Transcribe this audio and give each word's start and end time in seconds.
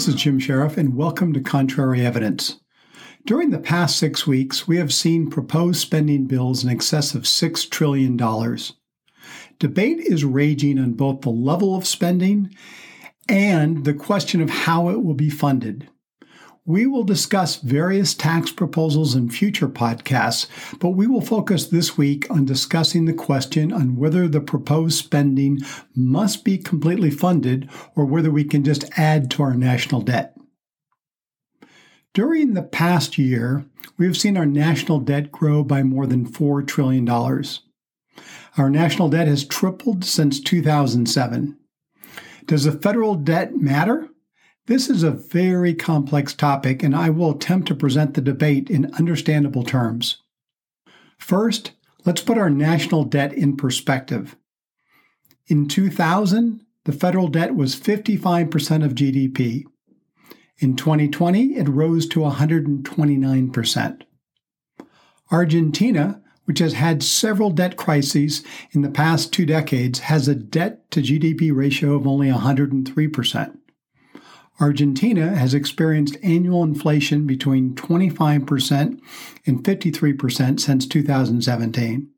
This 0.00 0.08
is 0.08 0.14
Jim 0.14 0.38
Sheriff, 0.38 0.78
and 0.78 0.96
welcome 0.96 1.34
to 1.34 1.42
Contrary 1.42 2.06
Evidence. 2.06 2.58
During 3.26 3.50
the 3.50 3.58
past 3.58 3.98
six 3.98 4.26
weeks, 4.26 4.66
we 4.66 4.78
have 4.78 4.94
seen 4.94 5.28
proposed 5.28 5.78
spending 5.78 6.24
bills 6.24 6.64
in 6.64 6.70
excess 6.70 7.14
of 7.14 7.24
$6 7.24 7.68
trillion. 7.68 8.16
Debate 9.58 9.98
is 10.00 10.24
raging 10.24 10.78
on 10.78 10.94
both 10.94 11.20
the 11.20 11.28
level 11.28 11.76
of 11.76 11.86
spending 11.86 12.56
and 13.28 13.84
the 13.84 13.92
question 13.92 14.40
of 14.40 14.48
how 14.48 14.88
it 14.88 15.04
will 15.04 15.12
be 15.12 15.28
funded. 15.28 15.86
We 16.66 16.86
will 16.86 17.04
discuss 17.04 17.56
various 17.56 18.14
tax 18.14 18.52
proposals 18.52 19.14
in 19.14 19.30
future 19.30 19.68
podcasts, 19.68 20.46
but 20.78 20.90
we 20.90 21.06
will 21.06 21.22
focus 21.22 21.66
this 21.66 21.96
week 21.96 22.30
on 22.30 22.44
discussing 22.44 23.06
the 23.06 23.14
question 23.14 23.72
on 23.72 23.96
whether 23.96 24.28
the 24.28 24.42
proposed 24.42 24.98
spending 24.98 25.60
must 25.96 26.44
be 26.44 26.58
completely 26.58 27.10
funded 27.10 27.68
or 27.96 28.04
whether 28.04 28.30
we 28.30 28.44
can 28.44 28.62
just 28.62 28.84
add 28.98 29.30
to 29.30 29.42
our 29.42 29.54
national 29.54 30.02
debt. 30.02 30.36
During 32.12 32.54
the 32.54 32.62
past 32.62 33.16
year, 33.16 33.64
we 33.96 34.04
have 34.06 34.16
seen 34.16 34.36
our 34.36 34.46
national 34.46 35.00
debt 35.00 35.32
grow 35.32 35.64
by 35.64 35.82
more 35.82 36.06
than 36.06 36.30
$4 36.30 36.66
trillion. 36.66 37.08
Our 38.58 38.68
national 38.68 39.08
debt 39.08 39.28
has 39.28 39.44
tripled 39.44 40.04
since 40.04 40.40
2007. 40.40 41.56
Does 42.46 42.64
the 42.64 42.72
federal 42.72 43.14
debt 43.14 43.56
matter? 43.56 44.08
This 44.66 44.88
is 44.88 45.02
a 45.02 45.10
very 45.10 45.74
complex 45.74 46.34
topic, 46.34 46.82
and 46.82 46.94
I 46.94 47.10
will 47.10 47.32
attempt 47.32 47.68
to 47.68 47.74
present 47.74 48.14
the 48.14 48.20
debate 48.20 48.70
in 48.70 48.94
understandable 48.94 49.64
terms. 49.64 50.22
First, 51.18 51.72
let's 52.04 52.22
put 52.22 52.38
our 52.38 52.50
national 52.50 53.04
debt 53.04 53.32
in 53.32 53.56
perspective. 53.56 54.36
In 55.46 55.66
2000, 55.66 56.64
the 56.84 56.92
federal 56.92 57.28
debt 57.28 57.54
was 57.54 57.74
55% 57.76 58.84
of 58.84 58.94
GDP. 58.94 59.64
In 60.58 60.76
2020, 60.76 61.56
it 61.56 61.68
rose 61.68 62.06
to 62.08 62.20
129%. 62.20 64.02
Argentina, 65.30 66.22
which 66.44 66.58
has 66.58 66.74
had 66.74 67.02
several 67.02 67.50
debt 67.50 67.76
crises 67.76 68.44
in 68.72 68.82
the 68.82 68.90
past 68.90 69.32
two 69.32 69.46
decades, 69.46 70.00
has 70.00 70.28
a 70.28 70.34
debt 70.34 70.90
to 70.90 71.00
GDP 71.00 71.54
ratio 71.54 71.94
of 71.94 72.06
only 72.06 72.28
103%. 72.28 73.56
Argentina 74.60 75.34
has 75.34 75.54
experienced 75.54 76.18
annual 76.22 76.62
inflation 76.62 77.26
between 77.26 77.74
25% 77.74 79.00
and 79.46 79.64
53% 79.64 80.60
since 80.60 80.86
2017. 80.86 82.10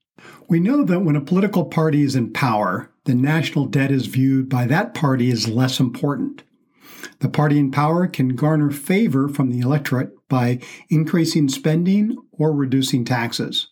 We 0.48 0.61
know 0.61 0.85
that 0.85 1.01
when 1.01 1.17
a 1.17 1.20
political 1.20 1.65
party 1.65 2.03
is 2.03 2.17
in 2.17 2.33
power, 2.33 2.91
the 3.05 3.15
national 3.15 3.67
debt 3.67 3.91
is 3.91 4.07
viewed 4.07 4.48
by 4.48 4.67
that 4.67 4.93
party 4.93 5.31
as 5.31 5.48
less 5.48 5.81
important. 5.81 6.43
The 7.20 7.29
party 7.29 7.59
in 7.59 7.70
power 7.70 8.07
can 8.07 8.37
garner 8.37 8.70
favor 8.70 9.29
from 9.29 9.51
the 9.51 9.61
electorate 9.61 10.11
by 10.29 10.61
increasing 10.91 11.48
spending 11.48 12.17
or 12.33 12.53
reducing 12.53 13.05
taxes. 13.05 13.72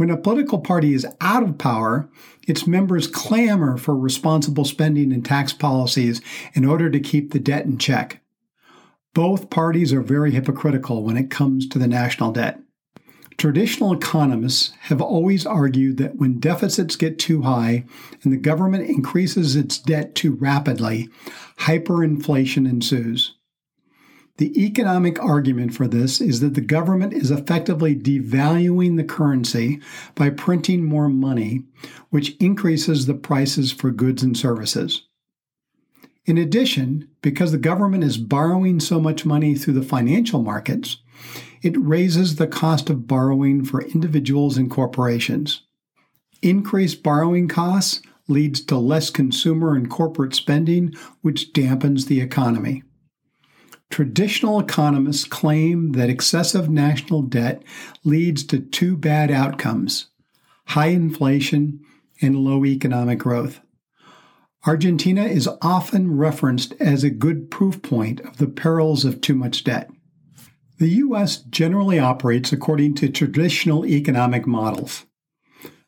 When 0.00 0.08
a 0.08 0.16
political 0.16 0.60
party 0.60 0.94
is 0.94 1.06
out 1.20 1.42
of 1.42 1.58
power, 1.58 2.08
its 2.48 2.66
members 2.66 3.06
clamor 3.06 3.76
for 3.76 3.94
responsible 3.94 4.64
spending 4.64 5.12
and 5.12 5.22
tax 5.22 5.52
policies 5.52 6.22
in 6.54 6.64
order 6.64 6.88
to 6.88 6.98
keep 6.98 7.32
the 7.32 7.38
debt 7.38 7.66
in 7.66 7.76
check. 7.76 8.22
Both 9.12 9.50
parties 9.50 9.92
are 9.92 10.00
very 10.00 10.30
hypocritical 10.30 11.04
when 11.04 11.18
it 11.18 11.28
comes 11.28 11.68
to 11.68 11.78
the 11.78 11.86
national 11.86 12.32
debt. 12.32 12.60
Traditional 13.36 13.92
economists 13.92 14.72
have 14.84 15.02
always 15.02 15.44
argued 15.44 15.98
that 15.98 16.16
when 16.16 16.40
deficits 16.40 16.96
get 16.96 17.18
too 17.18 17.42
high 17.42 17.84
and 18.22 18.32
the 18.32 18.38
government 18.38 18.88
increases 18.88 19.54
its 19.54 19.76
debt 19.76 20.14
too 20.14 20.32
rapidly, 20.36 21.10
hyperinflation 21.58 22.66
ensues. 22.66 23.34
The 24.40 24.64
economic 24.64 25.22
argument 25.22 25.74
for 25.74 25.86
this 25.86 26.18
is 26.18 26.40
that 26.40 26.54
the 26.54 26.62
government 26.62 27.12
is 27.12 27.30
effectively 27.30 27.94
devaluing 27.94 28.96
the 28.96 29.04
currency 29.04 29.80
by 30.14 30.30
printing 30.30 30.82
more 30.82 31.10
money, 31.10 31.64
which 32.08 32.36
increases 32.36 33.04
the 33.04 33.12
prices 33.12 33.70
for 33.70 33.90
goods 33.90 34.22
and 34.22 34.34
services. 34.34 35.06
In 36.24 36.38
addition, 36.38 37.06
because 37.20 37.52
the 37.52 37.58
government 37.58 38.02
is 38.02 38.16
borrowing 38.16 38.80
so 38.80 38.98
much 38.98 39.26
money 39.26 39.54
through 39.54 39.74
the 39.74 39.82
financial 39.82 40.40
markets, 40.40 41.02
it 41.60 41.76
raises 41.76 42.36
the 42.36 42.46
cost 42.46 42.88
of 42.88 43.06
borrowing 43.06 43.62
for 43.62 43.82
individuals 43.82 44.56
and 44.56 44.70
corporations. 44.70 45.64
Increased 46.40 47.02
borrowing 47.02 47.46
costs 47.46 48.00
leads 48.26 48.62
to 48.62 48.78
less 48.78 49.10
consumer 49.10 49.74
and 49.74 49.90
corporate 49.90 50.34
spending, 50.34 50.94
which 51.20 51.52
dampens 51.52 52.06
the 52.06 52.22
economy. 52.22 52.84
Traditional 53.90 54.60
economists 54.60 55.24
claim 55.24 55.92
that 55.92 56.08
excessive 56.08 56.70
national 56.70 57.22
debt 57.22 57.62
leads 58.04 58.44
to 58.44 58.60
two 58.60 58.96
bad 58.96 59.30
outcomes 59.30 60.06
high 60.68 60.86
inflation 60.86 61.80
and 62.22 62.36
low 62.36 62.64
economic 62.64 63.18
growth. 63.18 63.60
Argentina 64.66 65.24
is 65.24 65.48
often 65.60 66.16
referenced 66.16 66.74
as 66.78 67.02
a 67.02 67.10
good 67.10 67.50
proof 67.50 67.82
point 67.82 68.20
of 68.20 68.36
the 68.36 68.46
perils 68.46 69.04
of 69.04 69.20
too 69.20 69.34
much 69.34 69.64
debt. 69.64 69.90
The 70.78 70.90
U.S. 70.90 71.38
generally 71.38 71.98
operates 71.98 72.52
according 72.52 72.94
to 72.96 73.08
traditional 73.08 73.84
economic 73.84 74.46
models. 74.46 75.06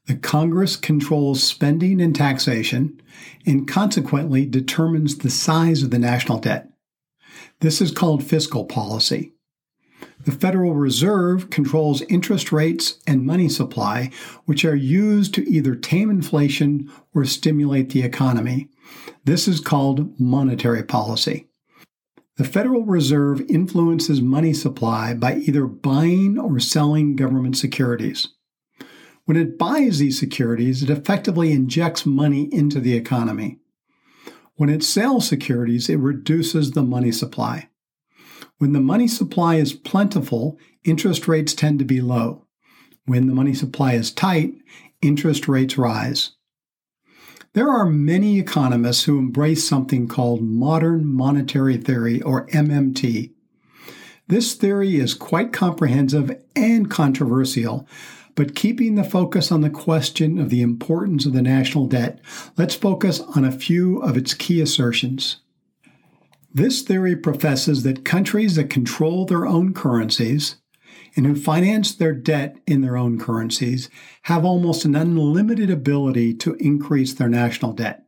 The 0.07 0.17
Congress 0.17 0.75
controls 0.75 1.45
spending 1.45 2.01
and 2.01 2.17
taxation 2.17 3.01
and 3.47 3.69
consequently 3.69 4.47
determines 4.47 5.19
the 5.19 5.31
size 5.31 5.85
of 5.85 5.91
the 5.91 5.99
national 5.99 6.39
debt. 6.39 6.72
This 7.61 7.81
is 7.81 7.91
called 7.91 8.25
fiscal 8.25 8.65
policy. 8.65 9.33
The 10.25 10.33
Federal 10.33 10.75
Reserve 10.75 11.51
controls 11.51 12.03
interest 12.03 12.53
rates 12.53 13.01
and 13.07 13.27
money 13.27 13.49
supply, 13.49 14.11
which 14.45 14.65
are 14.65 14.77
used 14.77 15.35
to 15.35 15.49
either 15.49 15.75
tame 15.75 16.11
inflation 16.11 16.91
or 17.15 17.25
stimulate 17.25 17.91
the 17.91 18.03
economy. 18.03 18.69
This 19.25 19.49
is 19.49 19.61
called 19.61 20.19
monetary 20.21 20.85
policy. 20.85 21.49
The 22.37 22.45
Federal 22.45 22.85
Reserve 22.85 23.41
influences 23.49 24.23
money 24.23 24.55
supply 24.55 25.13
by 25.15 25.37
either 25.37 25.67
buying 25.67 26.39
or 26.39 26.59
selling 26.59 27.15
government 27.15 27.57
securities. 27.57 28.29
When 29.25 29.37
it 29.37 29.59
buys 29.59 29.99
these 29.99 30.19
securities, 30.19 30.83
it 30.83 30.91
effectively 30.91 31.53
injects 31.53 32.07
money 32.07 32.49
into 32.53 32.81
the 32.81 32.95
economy. 32.95 33.59
When 34.57 34.69
it 34.69 34.83
sells 34.83 35.27
securities, 35.27 35.89
it 35.89 35.99
reduces 35.99 36.73
the 36.73 36.83
money 36.83 37.13
supply. 37.13 37.69
When 38.59 38.73
the 38.73 38.81
money 38.81 39.09
supply 39.09 39.57
is 39.57 39.73
plentiful, 39.73 40.59
interest 40.85 41.27
rates 41.27 41.55
tend 41.55 41.79
to 41.79 41.85
be 41.85 42.01
low. 42.01 42.47
When 43.07 43.27
the 43.27 43.35
money 43.35 43.55
supply 43.55 43.95
is 43.95 44.13
tight, 44.13 44.55
interest 45.01 45.49
rates 45.49 45.77
rise. 45.77 46.33
There 47.55 47.69
are 47.69 47.87
many 47.87 48.39
economists 48.39 49.05
who 49.05 49.19
embrace 49.19 49.69
something 49.69 50.09
called 50.09 50.43
modern 50.43 51.07
monetary 51.07 51.77
theory, 51.77 52.23
or 52.23 52.47
MMT. 52.49 53.33
This 54.29 54.55
theory 54.55 54.97
is 54.97 55.13
quite 55.13 55.53
comprehensive 55.53 56.41
and 56.57 56.91
controversial, 56.91 57.87
but 58.35 58.55
keeping 58.55 58.95
the 58.95 59.05
focus 59.05 59.53
on 59.53 59.61
the 59.61 59.71
question 59.71 60.39
of 60.39 60.51
the 60.51 60.63
importance 60.63 61.27
of 61.27 61.33
the 61.33 61.43
national 61.43 61.87
debt, 61.87 62.21
let's 62.57 62.75
focus 62.75 63.21
on 63.21 63.45
a 63.45 63.53
few 63.53 63.99
of 63.99 64.17
its 64.17 64.35
key 64.35 64.61
assertions. 64.61 65.39
This 66.55 66.83
theory 66.83 67.17
professes 67.17 67.83
that 67.83 68.05
countries 68.05 68.57
that 68.57 68.71
control 68.71 69.25
their 69.25 69.47
own 69.47 69.73
currencies 69.73 70.57
and 71.17 71.27
who 71.27 71.35
finance 71.35 71.95
their 71.95 72.13
debt 72.13 72.57
in 72.67 72.81
their 72.81 72.97
own 72.97 73.19
currencies 73.19 73.91
have 74.23 74.45
almost 74.45 74.85
an 74.85 74.95
unlimited 74.95 75.71
ability 75.71 76.35
to 76.35 76.55
increase 76.55 77.15
their 77.15 77.29
national 77.29 77.73
debt. 77.73 78.05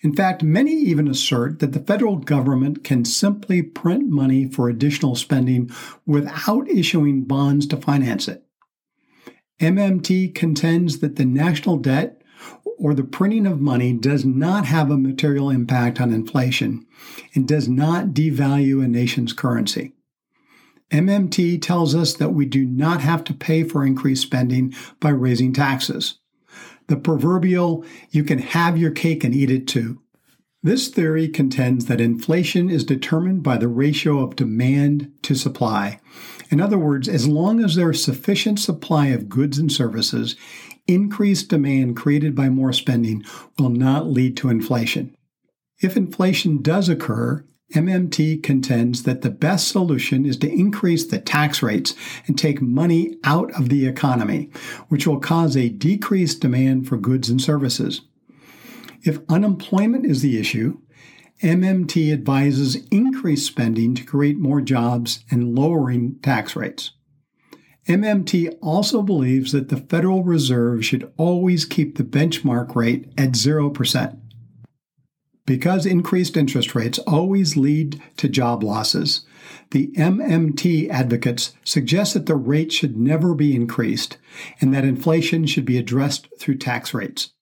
In 0.00 0.14
fact, 0.14 0.44
many 0.44 0.72
even 0.72 1.08
assert 1.08 1.58
that 1.58 1.72
the 1.72 1.80
federal 1.80 2.16
government 2.16 2.84
can 2.84 3.04
simply 3.04 3.62
print 3.62 4.08
money 4.08 4.48
for 4.48 4.68
additional 4.68 5.16
spending 5.16 5.70
without 6.06 6.68
issuing 6.68 7.24
bonds 7.24 7.66
to 7.68 7.76
finance 7.76 8.28
it. 8.28 8.44
MMT 9.60 10.34
contends 10.34 10.98
that 11.00 11.16
the 11.16 11.24
national 11.24 11.78
debt 11.78 12.22
or 12.78 12.94
the 12.94 13.02
printing 13.02 13.46
of 13.46 13.60
money 13.60 13.92
does 13.92 14.24
not 14.24 14.64
have 14.66 14.90
a 14.90 14.96
material 14.96 15.50
impact 15.50 16.00
on 16.00 16.12
inflation 16.12 16.86
and 17.34 17.48
does 17.48 17.68
not 17.68 18.08
devalue 18.08 18.84
a 18.84 18.88
nation's 18.88 19.32
currency. 19.32 19.92
MMT 20.90 21.60
tells 21.60 21.94
us 21.94 22.14
that 22.14 22.30
we 22.30 22.46
do 22.46 22.64
not 22.64 23.00
have 23.00 23.24
to 23.24 23.34
pay 23.34 23.62
for 23.62 23.84
increased 23.84 24.22
spending 24.22 24.74
by 25.00 25.10
raising 25.10 25.52
taxes. 25.52 26.18
The 26.86 26.96
proverbial, 26.96 27.84
you 28.10 28.24
can 28.24 28.38
have 28.38 28.78
your 28.78 28.92
cake 28.92 29.24
and 29.24 29.34
eat 29.34 29.50
it 29.50 29.68
too. 29.68 30.00
This 30.62 30.88
theory 30.88 31.28
contends 31.28 31.86
that 31.86 32.00
inflation 32.00 32.68
is 32.68 32.84
determined 32.84 33.44
by 33.44 33.58
the 33.58 33.68
ratio 33.68 34.18
of 34.18 34.34
demand 34.34 35.12
to 35.22 35.36
supply. 35.36 36.00
In 36.50 36.60
other 36.60 36.78
words, 36.78 37.08
as 37.08 37.28
long 37.28 37.62
as 37.62 37.76
there 37.76 37.90
is 37.90 38.02
sufficient 38.02 38.58
supply 38.58 39.08
of 39.08 39.28
goods 39.28 39.58
and 39.58 39.70
services, 39.70 40.34
increased 40.88 41.48
demand 41.48 41.96
created 41.96 42.34
by 42.34 42.48
more 42.48 42.72
spending 42.72 43.24
will 43.56 43.68
not 43.68 44.08
lead 44.08 44.36
to 44.38 44.48
inflation. 44.48 45.14
If 45.80 45.96
inflation 45.96 46.60
does 46.60 46.88
occur, 46.88 47.44
MMT 47.74 48.42
contends 48.42 49.04
that 49.04 49.22
the 49.22 49.30
best 49.30 49.68
solution 49.68 50.26
is 50.26 50.38
to 50.38 50.50
increase 50.50 51.06
the 51.06 51.20
tax 51.20 51.62
rates 51.62 51.94
and 52.26 52.36
take 52.36 52.60
money 52.60 53.16
out 53.22 53.52
of 53.52 53.68
the 53.68 53.86
economy, 53.86 54.50
which 54.88 55.06
will 55.06 55.20
cause 55.20 55.56
a 55.56 55.68
decreased 55.68 56.40
demand 56.40 56.88
for 56.88 56.96
goods 56.96 57.28
and 57.28 57.40
services. 57.40 58.00
If 59.02 59.20
unemployment 59.28 60.06
is 60.06 60.22
the 60.22 60.38
issue, 60.38 60.78
MMT 61.42 62.12
advises 62.12 62.76
increased 62.90 63.46
spending 63.46 63.94
to 63.94 64.04
create 64.04 64.38
more 64.38 64.60
jobs 64.60 65.24
and 65.30 65.56
lowering 65.56 66.18
tax 66.22 66.56
rates. 66.56 66.92
MMT 67.86 68.58
also 68.60 69.02
believes 69.02 69.52
that 69.52 69.68
the 69.68 69.76
Federal 69.76 70.24
Reserve 70.24 70.84
should 70.84 71.10
always 71.16 71.64
keep 71.64 71.96
the 71.96 72.04
benchmark 72.04 72.74
rate 72.74 73.10
at 73.16 73.30
0%. 73.30 74.18
Because 75.46 75.86
increased 75.86 76.36
interest 76.36 76.74
rates 76.74 76.98
always 77.00 77.56
lead 77.56 78.02
to 78.18 78.28
job 78.28 78.62
losses, 78.62 79.24
the 79.70 79.86
MMT 79.96 80.90
advocates 80.90 81.54
suggest 81.64 82.12
that 82.12 82.26
the 82.26 82.36
rate 82.36 82.70
should 82.72 82.98
never 82.98 83.34
be 83.34 83.54
increased 83.54 84.18
and 84.60 84.74
that 84.74 84.84
inflation 84.84 85.46
should 85.46 85.64
be 85.64 85.78
addressed 85.78 86.28
through 86.38 86.58
tax 86.58 86.92
rates. 86.92 87.32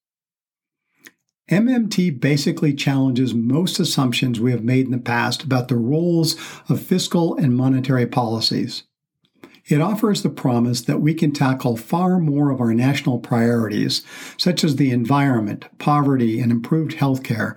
MMT 1.51 2.19
basically 2.21 2.75
challenges 2.75 3.33
most 3.33 3.79
assumptions 3.79 4.41
we 4.41 4.51
have 4.51 4.65
made 4.65 4.87
in 4.87 4.91
the 4.91 4.99
past 4.99 5.45
about 5.45 5.69
the 5.69 5.77
roles 5.77 6.35
of 6.69 6.83
fiscal 6.83 7.37
and 7.37 7.57
monetary 7.57 8.07
policies. 8.07 8.83
It 9.69 9.81
offers 9.81 10.23
the 10.23 10.31
promise 10.31 10.81
that 10.83 11.01
we 11.01 11.15
can 11.15 11.33
tackle 11.33 11.77
far 11.77 12.19
more 12.19 12.51
of 12.51 12.61
our 12.61 12.75
national 12.75 13.21
priorities, 13.21 14.03
such 14.37 14.65
as 14.65 14.75
the 14.75 14.91
environment, 14.91 15.67
poverty, 15.79 16.41
and 16.41 16.51
improved 16.51 16.95
health 16.95 17.23
care, 17.23 17.57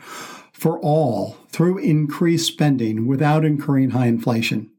for 0.51 0.79
all 0.79 1.37
through 1.49 1.79
increased 1.79 2.47
spending 2.47 3.07
without 3.07 3.43
incurring 3.43 3.91
high 3.91 4.07
inflation. 4.07 4.69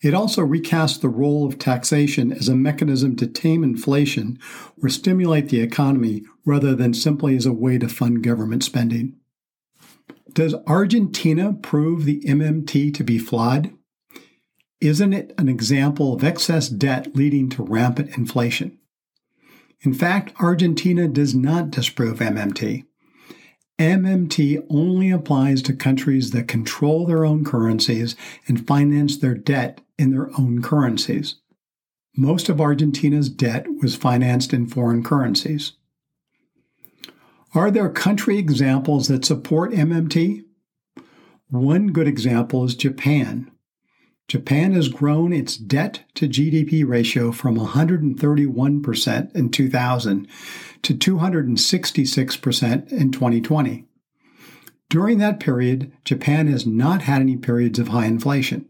It 0.00 0.14
also 0.14 0.42
recasts 0.42 1.00
the 1.00 1.10
role 1.10 1.46
of 1.46 1.58
taxation 1.58 2.32
as 2.32 2.48
a 2.48 2.56
mechanism 2.56 3.16
to 3.16 3.26
tame 3.26 3.62
inflation 3.62 4.38
or 4.82 4.88
stimulate 4.88 5.50
the 5.50 5.60
economy 5.60 6.22
rather 6.50 6.74
than 6.74 6.92
simply 6.92 7.36
as 7.36 7.46
a 7.46 7.52
way 7.52 7.78
to 7.78 7.88
fund 7.88 8.24
government 8.24 8.64
spending. 8.64 9.14
Does 10.32 10.56
Argentina 10.66 11.52
prove 11.52 12.04
the 12.04 12.20
MMT 12.26 12.92
to 12.94 13.04
be 13.04 13.18
flawed? 13.18 13.72
Isn't 14.80 15.12
it 15.12 15.32
an 15.38 15.48
example 15.48 16.12
of 16.12 16.24
excess 16.24 16.68
debt 16.68 17.14
leading 17.14 17.50
to 17.50 17.62
rampant 17.62 18.16
inflation? 18.16 18.76
In 19.82 19.94
fact, 19.94 20.32
Argentina 20.40 21.06
does 21.06 21.36
not 21.36 21.70
disprove 21.70 22.18
MMT. 22.18 22.84
MMT 23.78 24.66
only 24.68 25.10
applies 25.10 25.62
to 25.62 25.72
countries 25.72 26.32
that 26.32 26.48
control 26.48 27.06
their 27.06 27.24
own 27.24 27.44
currencies 27.44 28.16
and 28.48 28.66
finance 28.66 29.16
their 29.16 29.34
debt 29.34 29.82
in 29.98 30.10
their 30.10 30.30
own 30.38 30.62
currencies. 30.62 31.36
Most 32.16 32.48
of 32.48 32.60
Argentina's 32.60 33.28
debt 33.28 33.66
was 33.80 33.94
financed 33.94 34.52
in 34.52 34.66
foreign 34.66 35.04
currencies. 35.04 35.74
Are 37.52 37.70
there 37.72 37.88
country 37.90 38.38
examples 38.38 39.08
that 39.08 39.24
support 39.24 39.72
MMT? 39.72 40.44
One 41.48 41.88
good 41.88 42.06
example 42.06 42.64
is 42.64 42.76
Japan. 42.76 43.50
Japan 44.28 44.72
has 44.72 44.86
grown 44.86 45.32
its 45.32 45.56
debt 45.56 46.04
to 46.14 46.28
GDP 46.28 46.86
ratio 46.86 47.32
from 47.32 47.56
131% 47.58 49.34
in 49.34 49.50
2000 49.50 50.28
to 50.82 50.94
266% 50.94 52.92
in 52.92 53.10
2020. 53.10 53.84
During 54.88 55.18
that 55.18 55.40
period, 55.40 55.92
Japan 56.04 56.46
has 56.46 56.64
not 56.64 57.02
had 57.02 57.20
any 57.20 57.36
periods 57.36 57.80
of 57.80 57.88
high 57.88 58.06
inflation. 58.06 58.68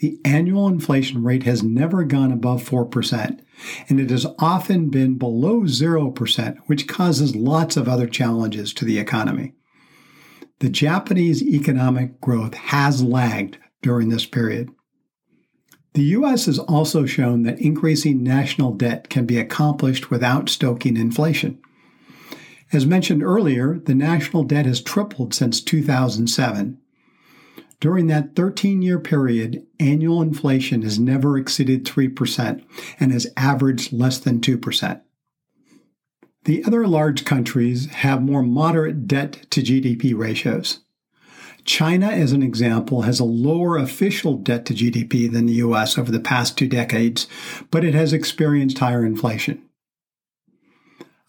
The 0.00 0.20
annual 0.24 0.68
inflation 0.68 1.24
rate 1.24 1.42
has 1.42 1.62
never 1.62 2.04
gone 2.04 2.30
above 2.30 2.62
4%, 2.62 3.40
and 3.88 4.00
it 4.00 4.10
has 4.10 4.26
often 4.38 4.90
been 4.90 5.18
below 5.18 5.62
0%, 5.62 6.58
which 6.66 6.86
causes 6.86 7.34
lots 7.34 7.76
of 7.76 7.88
other 7.88 8.06
challenges 8.06 8.72
to 8.74 8.84
the 8.84 8.98
economy. 8.98 9.54
The 10.60 10.68
Japanese 10.68 11.42
economic 11.42 12.20
growth 12.20 12.54
has 12.54 13.02
lagged 13.02 13.58
during 13.82 14.08
this 14.08 14.26
period. 14.26 14.70
The 15.94 16.02
U.S. 16.02 16.46
has 16.46 16.60
also 16.60 17.06
shown 17.06 17.42
that 17.42 17.60
increasing 17.60 18.22
national 18.22 18.74
debt 18.74 19.08
can 19.08 19.26
be 19.26 19.38
accomplished 19.38 20.10
without 20.10 20.48
stoking 20.48 20.96
inflation. 20.96 21.60
As 22.72 22.86
mentioned 22.86 23.22
earlier, 23.22 23.78
the 23.78 23.94
national 23.94 24.44
debt 24.44 24.66
has 24.66 24.80
tripled 24.80 25.34
since 25.34 25.60
2007. 25.60 26.78
During 27.80 28.08
that 28.08 28.34
13 28.34 28.82
year 28.82 28.98
period, 28.98 29.64
annual 29.78 30.20
inflation 30.20 30.82
has 30.82 30.98
never 30.98 31.38
exceeded 31.38 31.84
3% 31.84 32.64
and 32.98 33.12
has 33.12 33.32
averaged 33.36 33.92
less 33.92 34.18
than 34.18 34.40
2%. 34.40 35.00
The 36.44 36.64
other 36.64 36.86
large 36.86 37.24
countries 37.24 37.86
have 37.86 38.22
more 38.22 38.42
moderate 38.42 39.06
debt 39.06 39.46
to 39.50 39.62
GDP 39.62 40.16
ratios. 40.16 40.80
China, 41.64 42.06
as 42.08 42.32
an 42.32 42.42
example, 42.42 43.02
has 43.02 43.20
a 43.20 43.24
lower 43.24 43.76
official 43.76 44.38
debt 44.38 44.64
to 44.66 44.74
GDP 44.74 45.30
than 45.30 45.46
the 45.46 45.54
US 45.54 45.98
over 45.98 46.10
the 46.10 46.18
past 46.18 46.56
two 46.56 46.66
decades, 46.66 47.28
but 47.70 47.84
it 47.84 47.94
has 47.94 48.12
experienced 48.12 48.78
higher 48.78 49.04
inflation. 49.04 49.62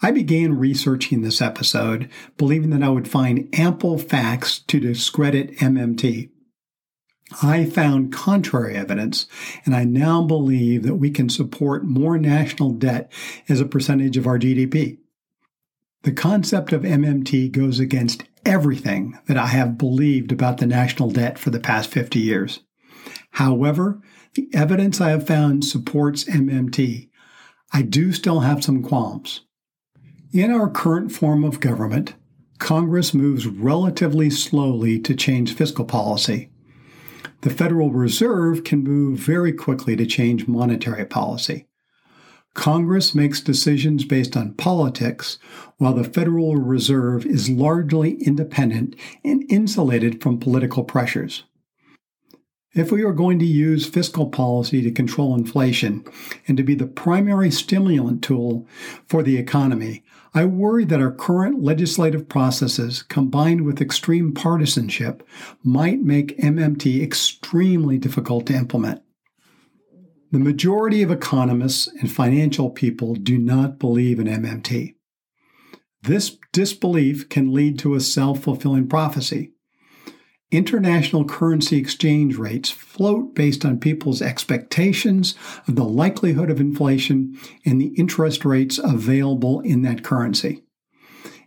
I 0.01 0.11
began 0.11 0.57
researching 0.57 1.21
this 1.21 1.41
episode 1.41 2.09
believing 2.37 2.69
that 2.69 2.83
I 2.83 2.89
would 2.89 3.09
find 3.09 3.49
ample 3.53 3.97
facts 3.97 4.59
to 4.59 4.79
discredit 4.79 5.57
MMT. 5.57 6.29
I 7.41 7.65
found 7.65 8.11
contrary 8.11 8.75
evidence, 8.75 9.27
and 9.65 9.75
I 9.75 9.83
now 9.83 10.23
believe 10.23 10.83
that 10.83 10.95
we 10.95 11.11
can 11.11 11.29
support 11.29 11.83
more 11.83 12.17
national 12.17 12.71
debt 12.71 13.11
as 13.47 13.61
a 13.61 13.65
percentage 13.65 14.17
of 14.17 14.25
our 14.25 14.39
GDP. 14.39 14.97
The 16.03 16.11
concept 16.11 16.73
of 16.73 16.83
MMT 16.83 17.51
goes 17.51 17.79
against 17.79 18.23
everything 18.45 19.19
that 19.27 19.37
I 19.37 19.47
have 19.47 19.77
believed 19.77 20.31
about 20.31 20.57
the 20.57 20.65
national 20.65 21.11
debt 21.11 21.37
for 21.37 21.49
the 21.49 21.59
past 21.59 21.91
50 21.91 22.19
years. 22.19 22.61
However, 23.31 24.01
the 24.33 24.49
evidence 24.53 25.01
I 25.01 25.09
have 25.09 25.27
found 25.27 25.65
supports 25.65 26.23
MMT. 26.23 27.09
I 27.73 27.81
do 27.81 28.11
still 28.13 28.39
have 28.39 28.63
some 28.63 28.81
qualms. 28.81 29.41
In 30.31 30.51
our 30.51 30.69
current 30.69 31.11
form 31.11 31.43
of 31.43 31.59
government, 31.59 32.13
Congress 32.59 33.13
moves 33.13 33.47
relatively 33.47 34.29
slowly 34.29 34.99
to 34.99 35.15
change 35.15 35.53
fiscal 35.53 35.85
policy. 35.85 36.49
The 37.41 37.49
Federal 37.49 37.91
Reserve 37.91 38.65
can 38.65 38.83
move 38.83 39.19
very 39.19 39.53
quickly 39.53 39.95
to 39.95 40.05
change 40.05 40.47
monetary 40.47 41.05
policy. 41.05 41.67
Congress 42.53 43.15
makes 43.15 43.39
decisions 43.39 44.03
based 44.03 44.35
on 44.35 44.55
politics, 44.55 45.37
while 45.77 45.93
the 45.93 46.03
Federal 46.03 46.57
Reserve 46.57 47.25
is 47.25 47.49
largely 47.49 48.21
independent 48.21 48.95
and 49.23 49.49
insulated 49.49 50.21
from 50.21 50.39
political 50.39 50.83
pressures. 50.83 51.43
If 52.73 52.91
we 52.91 53.03
are 53.03 53.13
going 53.13 53.39
to 53.39 53.45
use 53.45 53.87
fiscal 53.87 54.27
policy 54.29 54.81
to 54.81 54.91
control 54.91 55.33
inflation 55.33 56.03
and 56.47 56.57
to 56.57 56.63
be 56.63 56.75
the 56.75 56.87
primary 56.87 57.49
stimulant 57.49 58.21
tool 58.21 58.67
for 59.07 59.23
the 59.23 59.37
economy, 59.37 60.03
I 60.33 60.45
worry 60.45 60.85
that 60.85 61.01
our 61.01 61.11
current 61.11 61.63
legislative 61.63 62.29
processes, 62.29 63.01
combined 63.01 63.61
with 63.65 63.81
extreme 63.81 64.33
partisanship, 64.33 65.27
might 65.63 66.01
make 66.01 66.37
MMT 66.37 67.01
extremely 67.01 67.97
difficult 67.97 68.45
to 68.47 68.53
implement. 68.53 69.01
The 70.31 70.39
majority 70.39 71.01
of 71.01 71.09
economists 71.09 71.87
and 71.87 72.11
financial 72.11 72.69
people 72.69 73.15
do 73.15 73.39
not 73.39 73.79
believe 73.79 74.19
in 74.19 74.27
MMT. 74.27 74.95
This 76.03 76.37
disbelief 76.53 77.27
can 77.29 77.51
lead 77.51 77.79
to 77.79 77.95
a 77.95 77.99
self 77.99 78.43
fulfilling 78.43 78.87
prophecy. 78.87 79.53
International 80.51 81.25
currency 81.25 81.77
exchange 81.77 82.37
rates 82.37 82.71
float 82.71 83.35
based 83.35 83.63
on 83.63 83.79
people's 83.79 84.21
expectations 84.21 85.35
of 85.67 85.75
the 85.75 85.83
likelihood 85.83 86.49
of 86.49 86.59
inflation 86.59 87.37
and 87.65 87.79
the 87.79 87.93
interest 87.97 88.43
rates 88.43 88.79
available 88.83 89.59
in 89.61 89.83
that 89.83 90.03
currency. 90.03 90.63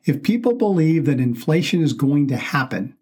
If 0.05 0.23
people 0.23 0.55
believe 0.55 1.05
that 1.07 1.21
inflation 1.21 1.83
is 1.83 1.93
going 1.93 2.29
to 2.29 2.37
happen, 2.37 2.97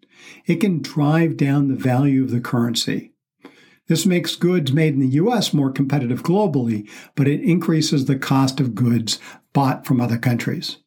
it 0.45 0.55
can 0.55 0.81
drive 0.81 1.37
down 1.37 1.67
the 1.67 1.75
value 1.75 2.23
of 2.23 2.31
the 2.31 2.41
currency 2.41 3.11
this 3.91 4.05
makes 4.05 4.37
goods 4.37 4.71
made 4.71 4.93
in 4.93 5.01
the 5.01 5.17
US 5.19 5.53
more 5.53 5.69
competitive 5.69 6.23
globally, 6.23 6.89
but 7.13 7.27
it 7.27 7.41
increases 7.41 8.05
the 8.05 8.17
cost 8.17 8.61
of 8.61 8.73
goods 8.73 9.19
bought 9.51 9.85
from 9.85 9.99
other 9.99 10.17
countries. 10.17 10.77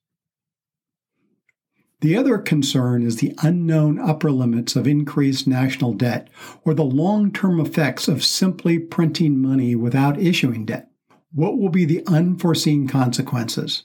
The 2.05 2.19
other 2.19 2.37
concern 2.37 3.03
is 3.03 3.17
the 3.17 3.33
unknown 3.43 3.99
upper 3.99 4.31
limits 4.31 4.77
of 4.77 4.87
increased 4.87 5.47
national 5.47 5.95
debt 5.95 6.29
or 6.63 6.75
the 6.75 6.85
long 6.85 7.33
term 7.33 7.59
effects 7.59 8.09
of 8.09 8.23
simply 8.23 8.79
printing 8.79 9.41
money 9.41 9.75
without 9.75 10.21
issuing 10.21 10.67
debt. 10.67 10.91
What 11.33 11.57
will 11.57 11.71
be 11.71 11.87
the 11.87 12.05
unforeseen 12.07 12.89
consequences? 12.89 13.85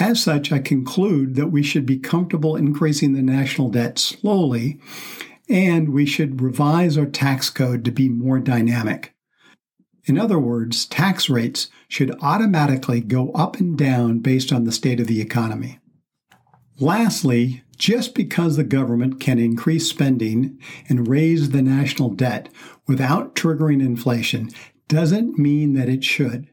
As 0.00 0.22
such, 0.22 0.50
I 0.50 0.60
conclude 0.60 1.34
that 1.34 1.48
we 1.48 1.62
should 1.62 1.84
be 1.84 1.98
comfortable 1.98 2.56
increasing 2.56 3.12
the 3.12 3.20
national 3.20 3.68
debt 3.68 3.98
slowly 3.98 4.80
and 5.50 5.90
we 5.90 6.06
should 6.06 6.40
revise 6.40 6.96
our 6.96 7.04
tax 7.04 7.50
code 7.50 7.84
to 7.84 7.90
be 7.90 8.08
more 8.08 8.38
dynamic. 8.38 9.14
In 10.06 10.18
other 10.18 10.38
words, 10.38 10.86
tax 10.86 11.28
rates 11.28 11.68
should 11.86 12.16
automatically 12.22 13.02
go 13.02 13.30
up 13.32 13.60
and 13.60 13.76
down 13.76 14.20
based 14.20 14.54
on 14.54 14.64
the 14.64 14.72
state 14.72 15.00
of 15.00 15.06
the 15.06 15.20
economy. 15.20 15.78
Lastly, 16.78 17.62
just 17.76 18.14
because 18.14 18.56
the 18.56 18.64
government 18.64 19.20
can 19.20 19.38
increase 19.38 19.88
spending 19.88 20.58
and 20.88 21.08
raise 21.08 21.50
the 21.50 21.62
national 21.62 22.10
debt 22.10 22.48
without 22.86 23.34
triggering 23.34 23.80
inflation 23.80 24.50
doesn't 24.88 25.38
mean 25.38 25.74
that 25.74 25.88
it 25.88 26.04
should. 26.04 26.48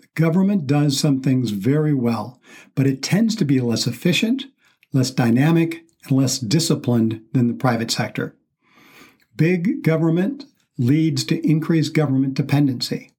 The 0.00 0.08
government 0.14 0.66
does 0.66 0.98
some 0.98 1.20
things 1.20 1.50
very 1.50 1.94
well, 1.94 2.40
but 2.74 2.86
it 2.86 3.02
tends 3.02 3.34
to 3.36 3.44
be 3.44 3.60
less 3.60 3.86
efficient, 3.86 4.44
less 4.92 5.10
dynamic, 5.10 5.84
and 6.04 6.16
less 6.16 6.38
disciplined 6.38 7.22
than 7.32 7.48
the 7.48 7.54
private 7.54 7.90
sector. 7.90 8.36
Big 9.36 9.82
government 9.82 10.44
leads 10.78 11.24
to 11.24 11.46
increased 11.46 11.94
government 11.94 12.34
dependency. 12.34 13.12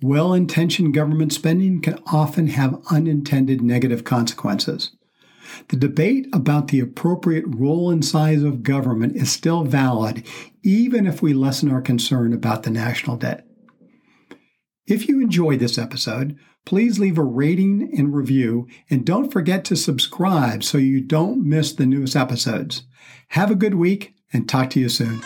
Well 0.00 0.32
intentioned 0.32 0.94
government 0.94 1.32
spending 1.32 1.80
can 1.80 2.00
often 2.06 2.48
have 2.48 2.80
unintended 2.90 3.60
negative 3.60 4.04
consequences. 4.04 4.92
The 5.68 5.76
debate 5.76 6.28
about 6.32 6.68
the 6.68 6.80
appropriate 6.80 7.44
role 7.46 7.90
and 7.90 8.04
size 8.04 8.42
of 8.42 8.62
government 8.62 9.16
is 9.16 9.30
still 9.30 9.64
valid, 9.64 10.26
even 10.62 11.06
if 11.06 11.22
we 11.22 11.34
lessen 11.34 11.70
our 11.70 11.80
concern 11.80 12.32
about 12.32 12.62
the 12.62 12.70
national 12.70 13.16
debt. 13.16 13.46
If 14.86 15.08
you 15.08 15.20
enjoyed 15.20 15.60
this 15.60 15.76
episode, 15.76 16.38
please 16.64 16.98
leave 16.98 17.18
a 17.18 17.22
rating 17.22 17.90
and 17.96 18.14
review, 18.14 18.66
and 18.88 19.04
don't 19.04 19.30
forget 19.30 19.64
to 19.66 19.76
subscribe 19.76 20.64
so 20.64 20.78
you 20.78 21.00
don't 21.00 21.44
miss 21.44 21.72
the 21.72 21.86
newest 21.86 22.16
episodes. 22.16 22.82
Have 23.28 23.50
a 23.50 23.54
good 23.54 23.74
week 23.74 24.14
and 24.32 24.48
talk 24.48 24.70
to 24.70 24.80
you 24.80 24.88
soon. 24.88 25.22